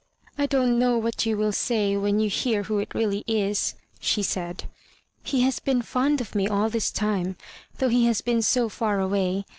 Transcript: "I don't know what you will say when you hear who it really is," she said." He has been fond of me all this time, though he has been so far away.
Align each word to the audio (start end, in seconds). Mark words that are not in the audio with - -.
"I 0.35 0.47
don't 0.47 0.79
know 0.79 0.97
what 0.97 1.27
you 1.27 1.37
will 1.37 1.51
say 1.51 1.95
when 1.95 2.19
you 2.19 2.27
hear 2.27 2.63
who 2.63 2.79
it 2.79 2.95
really 2.95 3.23
is," 3.27 3.75
she 3.99 4.23
said." 4.23 4.63
He 5.23 5.41
has 5.41 5.59
been 5.59 5.83
fond 5.83 6.19
of 6.21 6.33
me 6.33 6.47
all 6.47 6.69
this 6.71 6.89
time, 6.89 7.35
though 7.77 7.89
he 7.89 8.07
has 8.07 8.19
been 8.21 8.41
so 8.41 8.67
far 8.67 8.99
away. 8.99 9.45